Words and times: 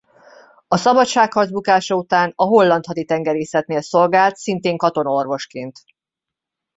A 0.67 0.77
szabadságharc 0.77 1.49
bukása 1.49 1.95
után 1.95 2.33
a 2.35 2.43
holland 2.43 2.85
haditengerészetnél 2.85 3.81
szolgált 3.81 4.35
szintén 4.35 4.77
katonaorvosként. 4.77 5.79